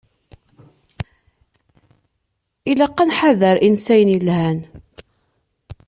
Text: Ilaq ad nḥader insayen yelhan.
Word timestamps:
Ilaq 2.71 2.97
ad 3.03 3.07
nḥader 3.09 3.57
insayen 3.67 4.13
yelhan. 4.13 4.59